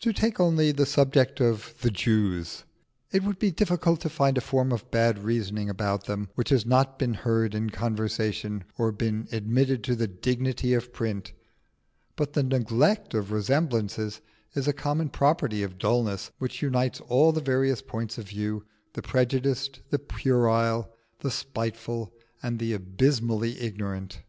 To 0.00 0.14
take 0.14 0.40
only 0.40 0.72
the 0.72 0.86
subject 0.86 1.38
of 1.38 1.74
the 1.82 1.90
Jews: 1.90 2.64
it 3.10 3.22
would 3.22 3.38
be 3.38 3.50
difficult 3.50 4.00
to 4.00 4.08
find 4.08 4.38
a 4.38 4.40
form 4.40 4.72
of 4.72 4.90
bad 4.90 5.18
reasoning 5.18 5.68
about 5.68 6.04
them 6.04 6.30
which 6.36 6.48
has 6.48 6.64
not 6.64 6.98
been 6.98 7.12
heard 7.12 7.54
in 7.54 7.68
conversation 7.68 8.64
or 8.78 8.92
been 8.92 9.28
admitted 9.30 9.84
to 9.84 9.94
the 9.94 10.06
dignity 10.08 10.72
of 10.72 10.90
print; 10.90 11.34
but 12.16 12.32
the 12.32 12.42
neglect 12.42 13.12
of 13.12 13.30
resemblances 13.30 14.22
is 14.54 14.66
a 14.66 14.72
common 14.72 15.10
property 15.10 15.62
of 15.62 15.76
dulness 15.76 16.30
which 16.38 16.62
unites 16.62 17.02
all 17.02 17.30
the 17.30 17.42
various 17.42 17.82
points 17.82 18.16
of 18.16 18.28
view 18.28 18.64
the 18.94 19.02
prejudiced, 19.02 19.80
the 19.90 19.98
puerile, 19.98 20.90
the 21.18 21.30
spiteful, 21.30 22.10
and 22.42 22.58
the 22.58 22.72
abysmally 22.72 23.60
ignorant. 23.60 24.22